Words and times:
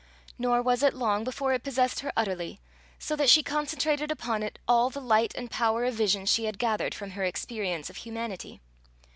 Nor 0.39 0.63
was 0.63 0.81
it 0.81 0.95
long 0.95 1.23
before 1.23 1.53
it 1.53 1.61
possessed 1.63 1.99
her 1.99 2.11
utterly, 2.17 2.59
so 2.97 3.15
that 3.15 3.29
she 3.29 3.43
concentrated 3.43 4.09
upon 4.11 4.41
it 4.41 4.57
all 4.67 4.89
the 4.89 4.99
light 4.99 5.31
and 5.35 5.51
power 5.51 5.85
of 5.85 5.93
vision 5.93 6.25
she 6.25 6.45
had 6.45 6.57
gathered 6.57 6.95
from 6.95 7.11
her 7.11 7.23
experience 7.23 7.87
of 7.87 7.97
humanity. 7.97 8.59